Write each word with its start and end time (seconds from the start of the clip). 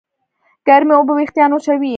ګرمې 0.67 0.93
اوبه 0.95 1.13
وېښتيان 1.15 1.51
وچوي. 1.53 1.89